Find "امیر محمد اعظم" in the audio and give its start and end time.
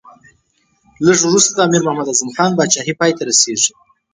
1.67-2.29